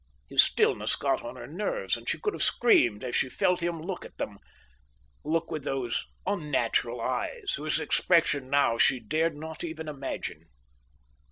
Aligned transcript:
His 0.29 0.41
stillness 0.41 0.95
got 0.95 1.21
on 1.23 1.35
her 1.35 1.45
nerves, 1.45 1.95
and 1.95 2.09
she 2.09 2.17
could 2.19 2.33
have 2.33 2.41
screamed 2.41 3.03
as 3.03 3.15
she 3.15 3.29
felt 3.29 3.61
him 3.61 3.79
look 3.83 4.03
at 4.03 4.17
them, 4.17 4.39
look 5.23 5.51
with 5.51 5.63
those 5.63 6.07
unnatural 6.25 6.99
eyes, 6.99 7.53
whose 7.55 7.79
expression 7.79 8.49
now 8.49 8.79
she 8.79 8.99
dared 8.99 9.35
not 9.35 9.63
even 9.63 9.87
imagine. 9.87 10.45